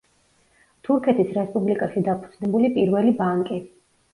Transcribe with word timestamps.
თურქეთის 0.87 1.29
რესპუბლიკაში 1.35 2.05
დაფუძნებული 2.09 2.73
პირველი 2.79 3.17
ბანკი. 3.21 3.63